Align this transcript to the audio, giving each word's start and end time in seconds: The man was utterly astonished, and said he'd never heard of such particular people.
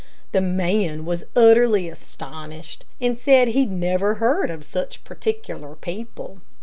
The 0.31 0.41
man 0.41 1.05
was 1.05 1.25
utterly 1.35 1.87
astonished, 1.87 2.85
and 2.99 3.15
said 3.19 3.49
he'd 3.49 3.69
never 3.69 4.15
heard 4.15 4.49
of 4.49 4.65
such 4.65 5.03
particular 5.03 5.75
people. 5.75 6.39